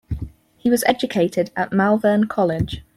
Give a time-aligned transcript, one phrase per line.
[0.57, 2.81] He was educated at Malvern College.